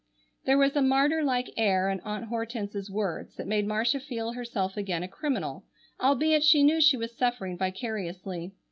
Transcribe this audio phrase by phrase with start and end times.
[0.45, 4.75] There was a martyr like air in Aunt Hortense's words that made Marcia feel herself
[4.75, 5.63] again a criminal,
[6.01, 8.51] albeit she knew she was suffering vicariously.